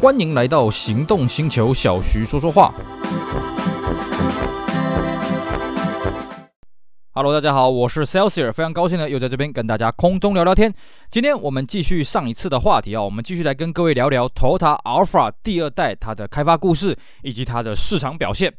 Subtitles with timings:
[0.00, 2.72] 欢迎来到行动星球，小徐说说话。
[7.10, 10.72] Hello，大家好，我是 Celsius，非常高兴呢，又在这边跟大家空中聊聊天。
[11.10, 18.54] 今天我们继续上一次的话题啊，我们继续来跟各位聊聊 Toyota Alpha 第二代它的开发故事以及它的市场表现。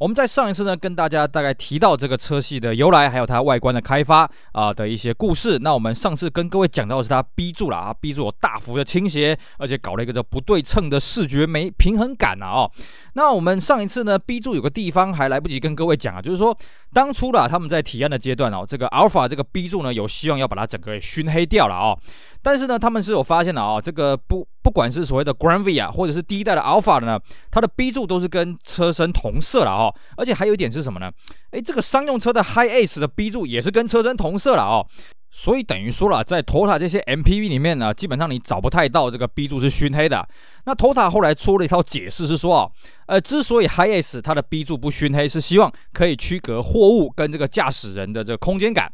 [0.00, 5.58] 我们在上一次呢，跟大家大概提到这个车系的由来，还有它外观的开发啊、的一些故事。
[5.58, 12.72] 那我们上次跟各位讲到的是它 B 柱了啊，B 柱有大幅的倾斜，而且搞了一个叫不对称的视觉没平衡感啊哦。
[13.12, 16.56] 那我们上一次呢，B 柱有个地方还来不及跟各位讲啊，就是说
[16.94, 21.98] 当初啦，他们在提案的阶段哦，这个 Alpha 这个 B 柱呢，有希望要把它整个给熏黑掉了哦。
[22.42, 31.10] 但是呢，他们是有发现的啊、哦，这个不不管是所谓的 Granvia 或者是第一代的 Alpha 的呢，它的 B 柱都是跟车身同色了哦，而且还有一点是什么呢？
[31.50, 34.86] 诶，这个商用车的 HiAce 的 B 柱也是跟车身同色了哦，
[35.30, 40.26] 所以等于说了，在 Toyota 这些 MPV 里面呢，基本上你找不太到这个 B 柱是熏黑的。
[40.64, 42.70] 那 Toyota 后来出了一套解释是说啊，
[43.06, 48.90] 呃，之所以 HiAce 它的 B 柱不熏黑，是希望可以区隔货物跟这个驾驶人的这个空间感。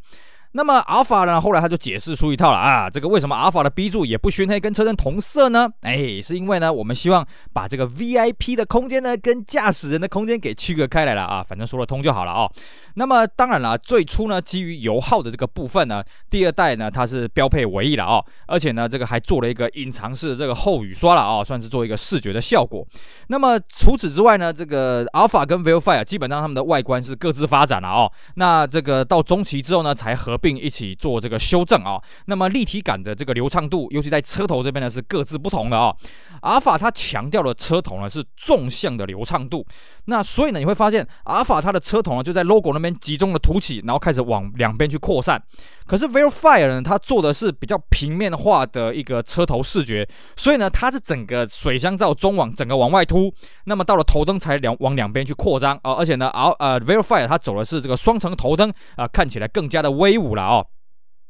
[0.57, 1.39] 那么阿尔法呢？
[1.39, 5.69] 后来他就解释出一套了啊，这个为什么阿尔法的 B 柱也不熏黑，跟车身同色呢？
[5.81, 12.51] 哎，是因为呢，我们希望把这个 VIP 的空间呢，跟驾驶人的空间给区隔开来了啊，反正说得通就好了哦。
[12.97, 22.85] 那么当然了，最初呢，基于油耗的这个部分呢，第二代呢，它是标配尾翼了哦，而且呢，这个还做了一个隐藏式的这个后雨刷了啊，算是做一个视觉的效果。
[23.27, 28.11] 那么除此之外呢，这个阿尔法跟 Vellfire 基本上他们的外观是各自发展了哦。
[28.35, 30.57] 那这个到中期之后呢，才合并。
[30.57, 35.95] 一起做这个修正啊，那么立体感的这个流畅度，尤其在车头这边呢是各自不同的啊。
[36.41, 39.63] 阿尔法它强调的车头呢是纵向的流畅度，
[40.05, 45.41] 那所以呢你会发现阿尔法它的车头呢就在 logo 那边集中的凸起，然后开始往两边去扩散。
[45.85, 53.33] 可是 Vellfire 呢，它做的是比较平面化的一个车头视觉，所以呢它是整个水箱罩中网整个往外凸，
[53.65, 60.67] 那么到了头灯才两往两边去扩张啊，而且呢啊呃 Vellfire 它走的是这个双层头灯啊，看起来更加的威武了哦。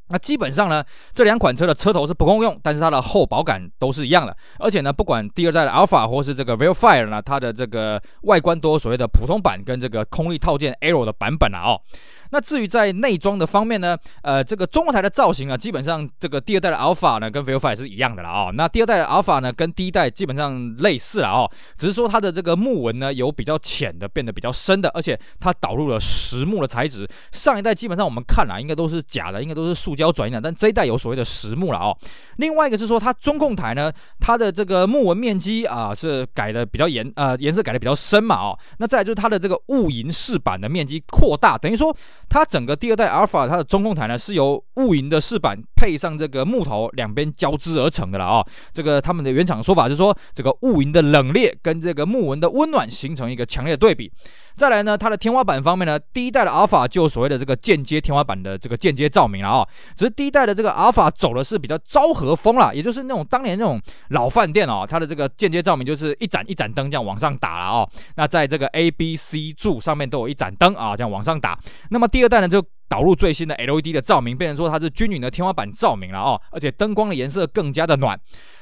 [0.10, 4.36] 那基本上呢，这两款车的车头是不共用，但是它的后保感都是一样的。
[4.60, 11.82] 而且呢，不管第二代的 Alpha 或是这个 Vellfire 呢，它的这个外观都有所谓的普通版跟这个空力套件 Aero 的版本了哦。
[12.30, 27.08] 那至于在内装的方面呢，呃，这个中控台的造型啊，基本上这个第二代的 Alpha 呢跟 Vellfire 是一样的了啊、那第二代的 Alpha 呢跟第一代基本上类似了哦，只是说它的这个木纹呢有比较浅的变得比较深的，而且它导入了实木的材质。
[27.32, 31.98] 上一代基本上我们看啊，应该都是假的，应该都是塑胶转印的，但这一代有所谓的实木了哦。
[32.38, 38.58] 另外一个是说它中控台呢，它的这个木纹面积啊是改的比较严呃颜色改的比较深嘛哦。
[38.78, 41.96] 那再就是它的这个雾银饰板的面积扩大，等于说。
[42.30, 48.48] 它整个第二代阿尔法，它的中控台呢是由雾银的饰板配上这个木头两边交织而成的了啊、哦。
[48.74, 54.12] 这个他们的原厂说法是说，这个雾银的冷冽跟这个木纹的温暖形成一个强烈的对比。
[54.54, 59.68] 再来呢，它的天花板方面呢，第一代的阿尔法就所谓的这个间接天花板的这个间接照明了啊、哦。
[59.96, 67.90] 只是第一代的这个阿尔法走的是比较昭和风啦，也就是那种当年那种老饭店哦，它的这个间接照明就是一盏一盏灯这样往上打了、哦。
[68.16, 71.58] 那在这个 A、B、C 柱上面都有一盏灯啊，这样往上打。
[71.90, 78.20] 那么第二代呢，就导入最新的 LED 的照明，变成说它是均匀的天花板照明了哦，而且灯光的颜色更加的暖。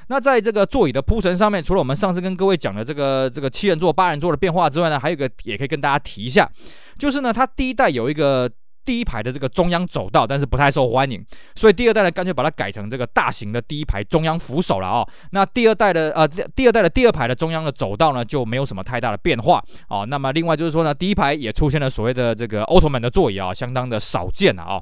[0.08, 6.50] 那在这个座椅的铺陈上面，除了我们上次跟各位讲的这个这个七人座、八人座的变化之外呢，还有一个也可以跟大家提一下，
[6.98, 8.50] 就是呢，它第一代有一个。
[8.86, 11.26] 第一排的这个中央走道，但是不太受欢迎，
[11.56, 15.08] 所以第二代呢，干脆把它改成这个大型的第一排中央扶手了啊。
[15.32, 20.06] 那第二代的呃，第二代的第二排的中央的走道呢，就没有什么太大的变化啊。
[20.06, 24.82] 那么另外就是说呢，第一排也出现了所谓的这个奥特曼的座椅啊，相当的少见了啊。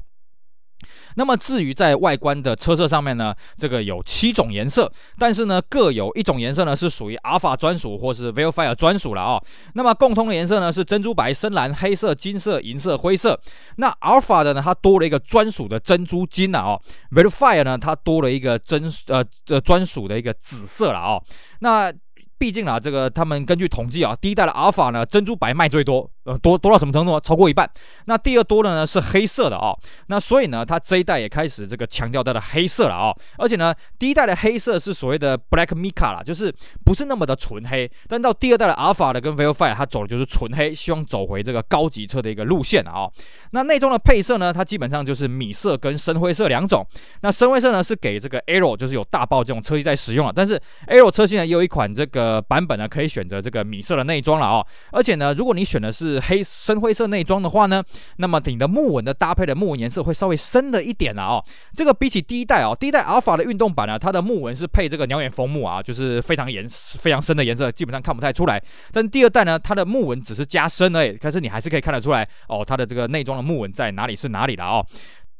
[1.15, 9.43] 那么至于在外观的车色上面呢，这个有七种颜色，但是呢各有一种颜色呢是属于 Alpha 专属或是 Vellfire 专属了啊、哦。
[9.73, 13.39] 那么共通的颜色呢是珍珠白、深蓝、黑色、金色、银色、灰色。
[13.77, 21.23] 那 Alpha 的呢它多了一个专属的珍珠金了哦，Vellfire 呢它多了一个珍呃这专属的一个紫色了哦。
[21.59, 21.93] 那
[22.37, 26.09] 毕竟啊这个他们根据统计啊，第一代的 Alpha 呢珍珠白卖最多。
[26.25, 27.19] 呃，多多到什么程度啊？
[27.19, 27.69] 超过一半。
[28.05, 29.77] 那第二多的呢是黑色的哦。
[30.07, 33.15] 那所以呢，它这一代也开始这个强调它的黑色了哦。
[33.37, 36.53] 而且呢，第一代的黑色是所谓的 Black Mica 啦，就是
[36.85, 37.89] 不是那么的纯黑。
[38.07, 43.11] 但到第二代的 Alpha 的跟 Velfire，它走的就是纯黑，希望走回这个高级车的一个路线啊、哦。
[43.51, 46.85] 那内装的配色呢，它基本上就是米色跟深灰色两种。
[47.21, 50.33] 那深灰色呢是给这个 Arrow，就是有大爆这种车系在使用了。
[50.33, 54.65] 但是 Arrow 车系呢也有一款这个版本呢可以选择这个米色的内装了哦。
[54.91, 57.83] 而且呢，如果你选的是是黑深灰色内装的话呢，
[58.17, 61.43] 那么你的木纹的搭配的木纹颜色会稍微深了一点了哦。
[61.73, 66.67] 这个比起第一代哦，第一代 Alpha 的运动版呢，它的木纹是配这个鸟眼枫木啊，就是非常颜
[66.99, 68.61] 非常深的颜色，基本上看不太出来。
[68.91, 74.85] 但第二代呢，它的木纹只是加深而已，可是你还是可以看得出来哦，它的这个内装的木纹在哪里是哪里的哦。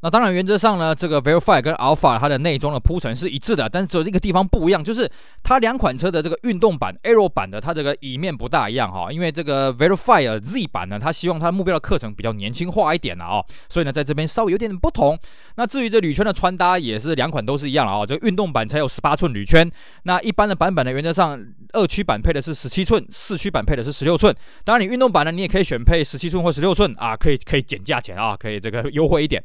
[0.03, 5.09] 那当然，原则上呢，这个 Verifier 跟 Alpha 它的内装的铺陈是一致的，但是只有一个地方不一样，就是
[5.41, 15.17] 它两款车的这个运动版 Aero 版的它这个椅面不大一样哈，因为这个 Verifier Z 版呢，它希望它目标的课程比较年轻化一点了哦，所以呢，在这边稍微有点不同。
[15.55, 19.71] 那至于这铝圈的穿搭也是两款都是一样了啊，这个运动版才有十八寸铝圈，
[20.03, 21.41] 那一般的版本呢，原则上
[21.71, 24.35] 二驱版配的是十七寸，四驱版配的是十六寸。
[24.65, 29.41] 当然，你运动版呢，你也可以选配十七寸或十六寸啊，可以可以减价钱啊，可以这个优惠一点。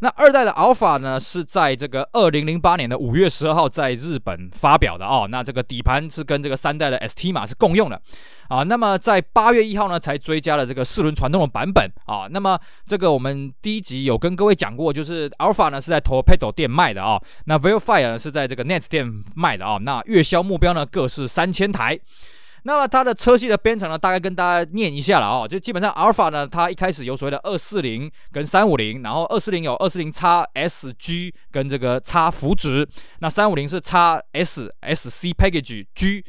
[0.00, 5.28] 那二代的 Alpha 呢，是在这个二零零八年的五月十二号在日本发表的哦。
[5.30, 8.00] 那这个底盘是跟这个三代的 ST 码是共用的
[8.48, 8.62] 啊。
[8.64, 12.26] 那么在八月一号呢，才追加了这个四轮传动的版本啊。
[12.30, 17.20] 那么这个我们第一集有跟各位讲过，就是 Alpha 呢是在 Torpedo 店卖的啊。
[17.46, 19.78] 那 Verifier 呢是在这个 NETS 店卖的啊。
[19.80, 21.98] 那月销目标呢各是三千台。
[22.66, 30.24] 那么它的车系的编程呢，大概跟大家念一下了哦，就基本上阿尔法呢，它一开始有所谓的二四零跟三五零，然后二四零有二四零 x
[30.54, 32.86] SG 跟这个 x 福祉，
[33.20, 33.96] 那三五零是 x
[34.32, 36.24] S SC Package G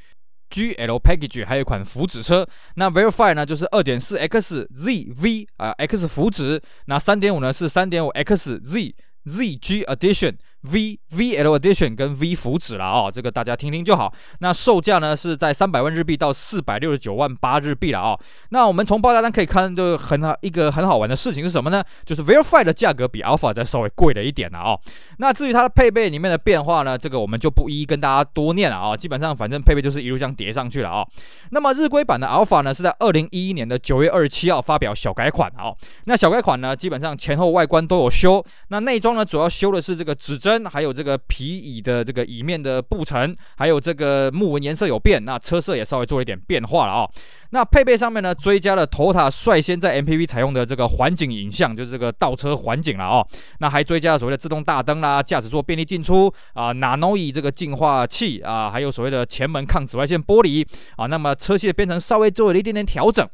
[0.49, 2.45] GL Package，还有一款福祉车。
[2.75, 8.95] 那 Verify 呢，就是二点四 X Z V 啊 X 福祉，那三点五呢是三点五 X Z
[9.25, 10.35] ZG Edition。
[10.71, 14.13] V V L Edition 跟 V 福祉了哦，这个大家听听就好。
[14.39, 18.19] 那售价呢是在三百万日币到四百六十九万八日币了哦。
[18.49, 21.83] 那我们从报价单可以看，就很好一个很好玩的事情是什么呢？
[22.05, 24.79] 就是 Verify 的价格比 Alpha 再稍微贵了一点了哦。
[25.17, 28.97] 那至于它的配备里面的变化呢，这个我们就不一一跟大家多念了啊。
[28.97, 31.05] 基本上反正配备就是一路这样叠上去了啊。
[31.51, 35.73] 那么日规版的 Alpha 呢是在二零一一年的九月二十七号发表小改款啊。
[36.05, 40.54] 那小改款呢基本上前后外观都有修，那内装呢主要修的是这个指针。
[40.63, 47.09] 还有这个皮椅的这个椅面的布层，还有这个木纹颜色有变，那车色也稍微做了一点变化了啊、
[47.49, 53.27] 那配备上面呢，追加了头塔率先在 MPV 采用的这个环景影像，就是这个倒车环景了哦。
[53.59, 60.65] 那还追加了所谓的自动大灯啦，驾驶座便利进出啊，Nanoi 这个净化器啊，还有所谓的前门抗紫外线玻璃
[60.97, 61.05] 啊。
[61.05, 63.27] 那么车系的编程稍微做了一点点调整。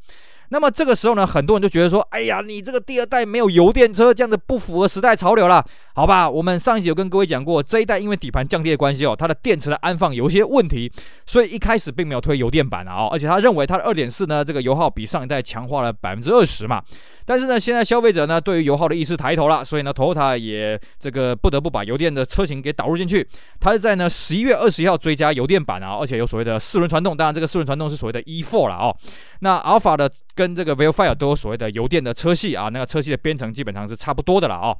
[0.53, 6.29] 那么这个时候呢，很多人就觉得说，哎呀，你这个第二代没有油电车，这样子不符合时代潮流了，好吧？
[6.29, 10.91] 我们上一集有跟各位讲过，这一代因为底盘降低的关系哦，它的电池的安放有一些问题，
[11.25, 16.81] 所以一开始并没有推油电版啊，而且他认为它的二点四呢，这个油耗比上一代强化了百分之二十嘛。
[17.25, 23.27] 但是呢，现在消费者呢，对于油耗的意识抬头了，所以呢，Toyota 也这个不得不把油电的车型给导入进去。
[23.59, 28.95] 它是在呢十一月二十一号追加油电版啊，而且有所谓的四轮传动，当然这个四轮传动是所谓的 e four 了哦。
[29.41, 34.75] 那 Alpha 的跟这个 Vellfire 都有所谓的油电的车系啊，那个车系的编程基本上是差不多的了啊。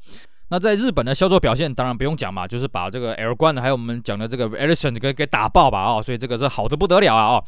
[0.51, 7.41] 那在日本的销售表现当然不用讲嘛，就是把这个 L 的还有我们讲的这个 e l i s o n 给给打爆吧啊，所以这个是好的不得了啊。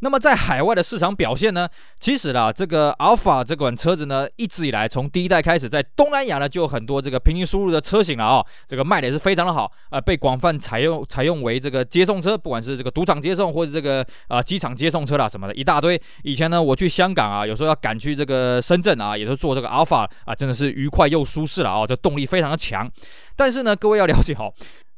[0.00, 1.68] 那么在海外的市场表现呢，
[2.00, 16.00] 其实啦，这个 Alpha 这款车子呢，一直以来从第一代开始，在东南亚呢就有很多这个平行输入的车型了啊，这个卖的也是非常的好，呃，被广泛采用采用为这个接送车，不管是这个赌场接送或者这个呃机场接送车啦什么的，一大堆。
[16.22, 22.90] 以前呢，我去香港啊，有时候要赶去这个深圳啊，也是坐这个 Alpha 啊，真的是愉快又舒适了啊，这动力非常的强。
[23.34, 24.54] 但是呢，各位要了解好。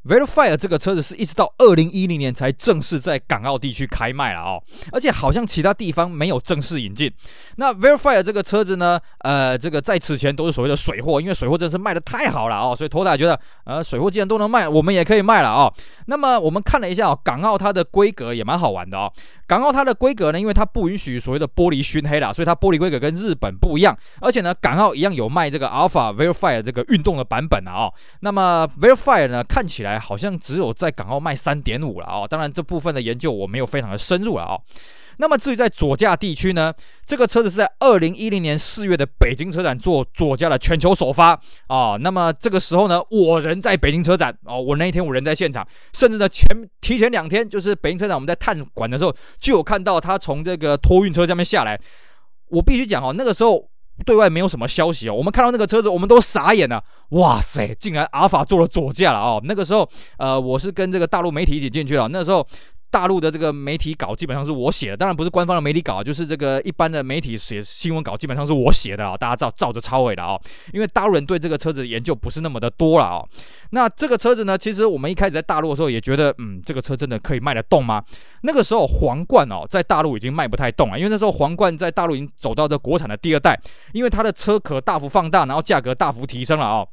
[0.09, 7.13] Verifier 这个车子是一直到二零一零年才正式在港澳地区开卖了哦，而且好像其他地方没有正式引进。
[7.57, 15.73] 那 Verifier 这个车子呢，呃，这个在此前都是所谓的水货，因为水货真是卖的太好了哦，所以 Toyota 觉得，呃，水货既然都能卖，我们也可以卖了哦。
[16.07, 19.13] 那么我们看了一下哦，港澳它的规格也蛮好玩的哦。
[19.47, 23.97] 港澳它的规格呢，因为它不允许所谓的玻璃熏黑啦，所以它玻璃规格跟日本不一样。
[24.21, 27.95] 而且呢，港澳一样有卖这个 Alpha Verifier 这个运动的版本啊哦。
[28.21, 32.27] 那么 Verifier 呢，看起来好像只有在港澳卖三点五了哦。
[32.29, 34.61] 当然这部分的研究我没有非常的深入了哦。
[35.21, 36.73] 那么至于在左驾地区呢，
[37.05, 41.31] 这个车子是在二零一零年四月的北京车展做左驾的全球首发
[41.67, 41.99] 啊、哦。
[42.01, 46.47] 那么这个时候呢，我人在北京车展哦，我那一天我人在现场，甚至呢前
[46.81, 51.81] 提前两天，就是北京车展我们在探馆的时候，就有看到他从这个托运车上面下来。
[52.51, 53.69] 我必须讲哦，那个时候
[54.05, 56.83] 对外没有什么消息哦，我们看到那个车子，我们都傻眼了。
[57.11, 59.41] 哇塞，竟然阿尔法做了左驾了哦。
[59.45, 59.89] 那个时候
[60.19, 62.47] 呃，我是跟这个大陆媒体一起进去了，那时候。
[62.91, 70.39] 大陆的这个媒体稿基本上是我写的，当然不是官方的媒体稿，就是这个一般的媒体写新闻稿基本上是我写的啊，大家照照着抄的啊，
[70.73, 73.25] 因为大陆人对这个车子研究不是那么的多了啊。
[73.71, 78.03] 那这个车子呢，其实我们一开始在大陆的时候也觉得，嗯，这个车真的可以卖得动吗？
[78.43, 83.61] 那个时候皇冠哦，在大陆已经卖不太动了，因为那时候皇冠在大陆已经走到这国产的第二代，
[83.93, 86.87] 因为它的车壳大幅放大，然后价格大幅提升了啊。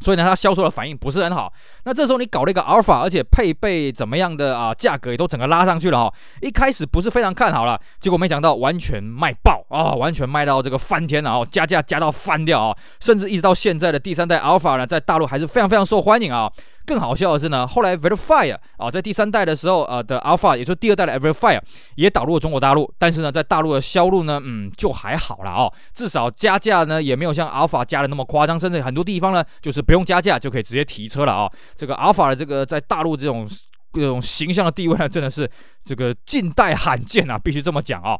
[0.00, 1.52] 所以呢，它销售的反应不是很好。
[1.84, 6.14] 那这时候你搞了一个 Alpha，，而且配备怎么样的啊，价格也都整个拉上去了哈。
[6.42, 16.50] 一开始不是非常看好了，结果没想到完全卖爆啊，完全卖到这个翻天了哦，加价加到翻掉啊，甚至一直到现在的第三代 Alpha 呢，在大陆还是非常非常受欢迎啊。
[16.86, 21.60] 更好笑的是呢，后来 Verfire 啊，在第三代的时候，呃的 Alpha，也就是第二代的 verifier
[21.96, 33.48] 也导入了中国大陆，但是呢，在大陆的销路呢，嗯，就还好了哦，至少加价呢也没有像 Alpha 加的那么夸张，甚至很多地方呢，就是不用加价就可以直接提车了啊、这个 Alpha 的这个在大陆这种
[33.92, 35.48] 这种形象的地位呢，真的是
[35.84, 38.18] 这个近代罕见啊，必须这么讲啊、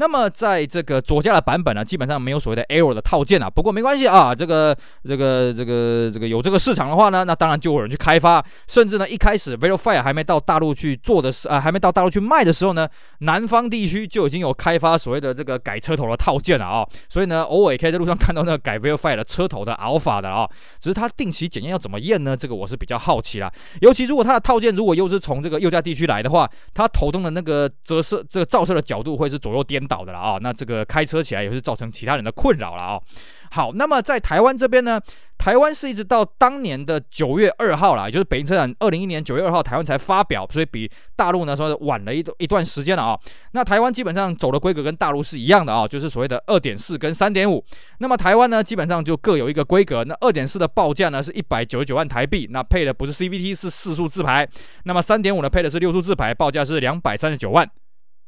[0.00, 3.50] 那么在这个左驾的版本呢，基本上没有所谓的 Aero 的套件啊。
[3.50, 8.42] 不过没关系啊，这个这个这个这个有这个市场的话呢，那当然就有人去开发。
[8.66, 12.88] 甚至呢，一开始 VELFI 还没到大陆去做的时啊，还没到大陆去卖的时候呢，
[13.18, 16.82] 南方地区就已经有开发所谓的这个改车头的套件了啊。
[17.10, 20.48] 所以呢，偶尔也可以在路上看到那个改 Vellfire 的车头的 Alpha 的啊。
[20.80, 22.34] 只是它定期检验要怎么验呢？
[22.34, 23.52] 这个我是比较好奇啦。
[23.82, 33.00] 尤其如果它的套件如果又是从这个右驾地区来的话，它头灯的那个折射这个照射的角度会是左右颠倒的了啊，那这个开车起来也是造成其他人的困扰了啊。
[33.52, 35.00] 好，那么在台湾这边呢，
[35.36, 43.18] 台湾是一直到当年的九月二号啦，也就是北京车展二零一年九月二号台湾才发表，所以比大陆呢说是晚了一一段时间了啊。
[43.50, 47.64] 那台湾基本上走的规格跟大陆是一样的啊，就是所谓的二点四跟三点五。
[47.98, 50.04] 那么台湾呢，基本上就各有一个规格。
[50.04, 54.48] 那二点四的报价呢是一百九十九万台币，那配的不是 CVT 是四速自排。
[54.84, 57.68] 那么三点五呢配的是六速自排，报价是两百三十九万。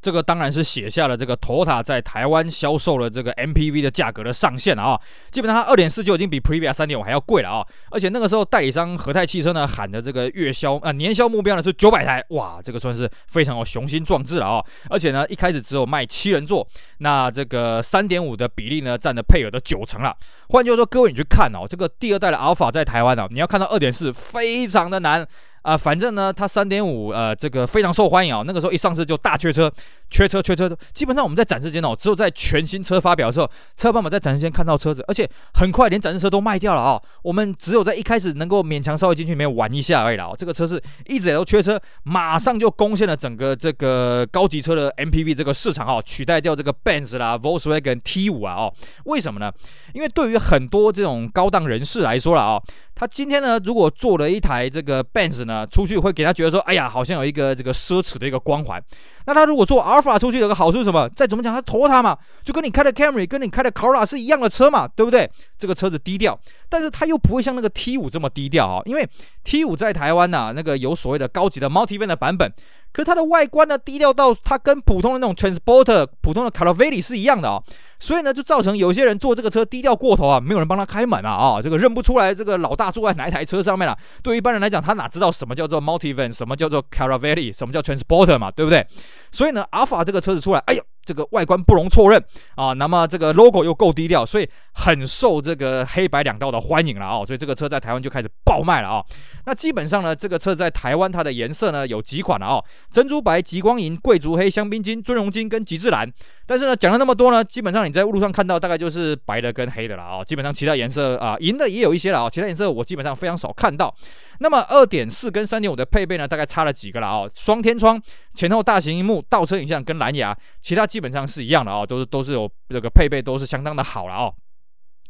[0.02, 5.00] 这个当然是写下了这个 Toyota 在台湾销售了这个 MPV 的价格的上限了啊！
[5.30, 7.64] 基本上它二点四就已经比 Previa 三点五还要贵了啊！
[7.88, 14.64] 而且那个时候代理商和泰汽车呢喊的这个月销啊年销目标呢是九百台，哇，这个算是非常有雄心壮志了啊！
[14.90, 16.66] 而且呢一开始只有卖七人座，
[16.98, 20.12] 那这个三点五的比例呢占了配额的九成了。
[20.48, 25.24] 换句话说，各位你去看哦，这个第二代的 Alpha 在台湾啊，你要看到二点四非常的难。
[25.62, 29.72] 啊、反正呢，它三点五，呃，这个非常受欢迎啊、那个时候一上市就大缺车，
[30.12, 30.70] 缺车，缺车。
[30.92, 37.02] 基本上我们在展示间哦，只有在全新车发表的时候，车友们在展示间看到车子，而且很快连展示车都卖掉了啊、哦。
[37.22, 48.74] 我们只有在一开始能够勉强稍微进去里面玩一下而已了、这个车是一直也都缺车，马上就攻陷了整个这个高级车的 MPV 这个市场啊、哦，取代掉这个 Benz 啦、Volkswagen T5 啊哦。
[49.04, 49.50] 为什么呢？
[49.94, 52.62] 因为对于很多这种高档人士来说了啊、哦。
[52.94, 58.80] 他今天呢，如果坐了一台这个 Benz 呢，出去会给他觉得说，哎呀，好像有一个这个奢侈的一个光环。
[59.24, 61.08] 那他如果坐 R 出去，有个好处是什么？
[61.16, 65.30] 再怎么讲，他拖他嘛，就跟你开的 Camry，跟你开的 c o r a 是一样的车嘛，对不对？
[65.58, 69.08] 这个车子低调，但是它又不会像那个 T 五这么低调啊、因为
[69.44, 72.52] T 五在台湾呐、那个有所谓的高级的 Multivan 的版本。
[72.92, 77.64] 可是它的外观呢，低调到它跟普通的那种 Transporter、普通的 Caravelle 是一样的啊、哦，
[77.98, 88.86] 所以呢，就造成有些人坐这个车低调过头啊，没有人帮他开门啊啊、哦，这个认不出来这个老大坐在哪一台车上面了、对于一般人来讲，他哪知道什么叫做 Multivan，什么叫做 Caravelle，什么叫 Transporter 嘛，对不对？
[89.30, 90.82] 所以呢阿尔法这个车子出来，哎呦。
[91.04, 92.22] 这个外观不容错认
[92.54, 99.04] 啊，那么这个 logo 又够低调，所以很受这个黑白两道的欢迎了啊，所以这个车在台湾就开始爆卖了啊。
[99.46, 106.10] 那基本上呢，这个车在台湾它的颜色呢有几款了啊，珍珠白、极光银、贵族黑、香槟金、尊荣金跟极致蓝。
[106.44, 113.94] 但是呢，讲了那么多呢，基本上你在路上看到大概就是白的跟黑的了啊，基本上其他颜色啊，银的也有一些了啊，其他颜色我基本上非常少看到。
[114.38, 117.22] 那么二点四跟三点五的配备呢，大概差了几个了啊？
[117.34, 118.00] 双天窗、
[118.34, 124.34] 前后大型萤幕、倒车影像跟蓝牙，其他基本上是一样的啊，都是都是有这个配备都是相当的好了哦。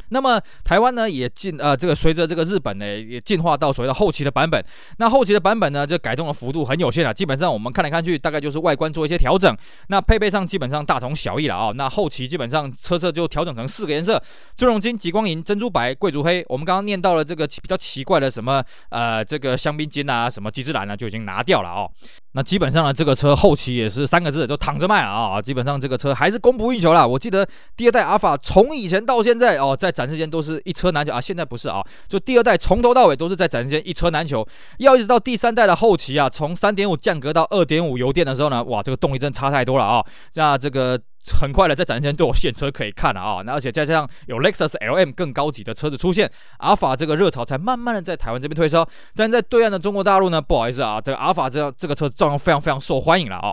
[0.08, 4.62] 那么台湾呢也进呃这个随着这个日本呢也进化到所谓的后期的版本，
[4.98, 9.54] 那后期的版本呢这改动的幅度很有限啊，基本上我们看来看去大概就是外观做一些调整，
[9.88, 11.72] 那配备上基本上大同小异了啊。
[11.74, 14.22] 那后期基本上车色就调整成四个颜色：
[14.56, 16.44] 尊荣金、极光银、珍珠白、贵族黑。
[16.48, 21.90] 我们刚刚念到了这个比较奇怪的什么呃这个香槟金啊，什么极致蓝呢就已经拿掉了哦。
[22.34, 25.40] 那基本上呢，这个车后期也是三个字，就躺着卖啊！
[25.40, 27.06] 基本上这个车还是供不应求了。
[27.06, 27.46] 我记得
[27.76, 34.46] 第二代阿尔法从以前到现在哦，在展示间都是一车难求啊，现在不是啊，就第二代从头到尾都是在展示间一车难求。
[34.78, 40.04] 要一直到第三代的后期啊，从三点五降格到二点五油电的时候呢，哇，这个动力真差太多了啊！
[40.34, 40.98] 那这个。
[41.40, 43.42] 很快的在展现都有现车可以看了啊。
[43.44, 48.88] 那而且再加上有 Lexus LM 更高级的车子出现，阿尔法这个热潮才慢慢的在台湾这边退烧。
[49.14, 53.52] 但在对岸的中国大陆呢，不好意思啊，这个阿尔法这这个车照样非常非常受欢迎了啊。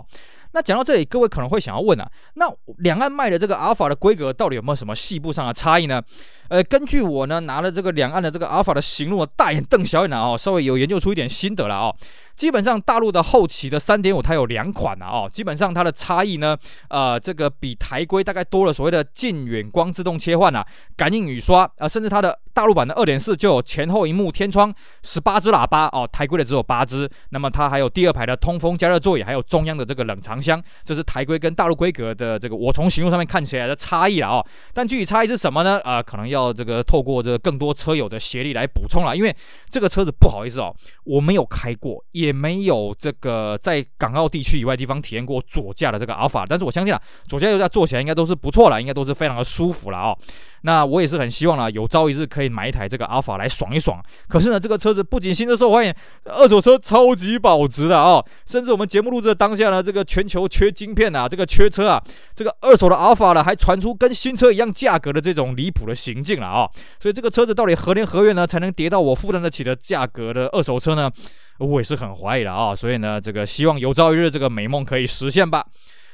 [0.52, 2.44] 那讲到这里，各位可能会想要问啊，那
[2.78, 6.02] 两岸卖的这个阿尔法的规格到底有没有什么细部上的差异呢？
[6.50, 11.96] 呃，根据我呢拿了这个两岸的这个阿尔法的行路，大眼瞪小眼啊哦，稍微有研究出一点心得了哦。
[12.34, 16.56] 基本上大陆的后期的三点五它有两款了哦，基本上它的差异呢，
[16.88, 20.66] 呃，这个比台规大概多了所谓的近远光自动切换啊，
[20.96, 27.08] 感应雨刷啊、甚至它的大陆版的二点四就有前后萤幕、天窗、十八只喇叭哦，台规的只有八只。
[27.28, 34.44] 那么它还有第二排的通风加热座椅，还有中央的这个冷藏箱，这是台规跟大陆规格的这个我从行路上面看起来的差异了哦。
[34.72, 35.78] 但具体差异是什么呢？
[35.84, 39.32] 啊、呃，可能要这个透过这个更多车友的协力来补充了，因为
[39.68, 42.40] 这个车子不好意思哦，我没有开过，也。
[42.40, 50.18] 没有这个在港澳地区以外地方体验过左驾的这个阿尔法，但是我相信啊，左驾右驾做起来应该都是不错了，应该都是非常的舒服了哦。
[50.62, 54.02] 那我也是很希望啦，有朝一日可以买一台这个阿尔法来爽一爽。
[54.28, 55.94] 可是呢，这个车子不仅新车受欢迎，
[56.26, 58.24] 二手车超级保值的哦。
[58.46, 62.02] 甚至我们节目录制的当下呢，这个全球缺晶片啊，这个缺车啊，
[62.34, 71.10] 这个二手的阿尔法呢，还传出跟新车一样价格的这种离谱的行径了啊、所以这个车子到底何年何月呢，才能跌到我负担得起的价格的二手车呢？
[71.58, 72.74] 我也是很怀疑的啊。
[72.74, 75.64] 所以呢，这个希望有朝一日这个美梦可以实现吧。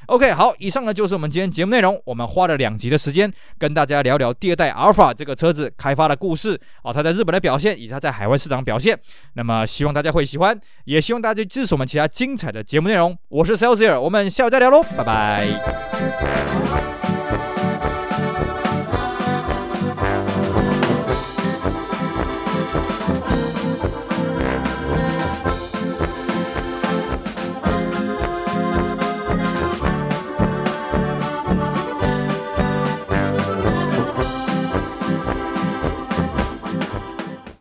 [0.07, 2.01] OK，好，以上呢就是我们今天节目内容。
[2.05, 8.99] 我们花了两集的时间跟大家聊聊第二代 Alpha 这个车子开发的故事哦，它在日本的表现以及它在海外市场表现。
[9.35, 13.17] 那么希望大家会喜欢，也希望大家支持我们其他精彩的节目内容。
[13.29, 16.86] 我是 s e l s i e r 我们下午再聊喽，拜拜。